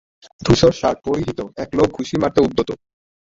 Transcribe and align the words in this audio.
ধূসর 0.41 0.73
শার্ট 0.73 0.99
পরিহিত 1.05 1.39
এক 1.57 1.69
লোক 1.77 1.89
ঘুষি 1.97 2.15
মারতে 2.21 2.39
উদ্যত 2.41 2.69